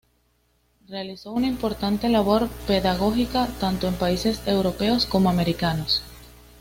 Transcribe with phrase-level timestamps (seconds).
[0.87, 6.01] Realizó una importante labor pedagógica tanto en países europeos como americanos.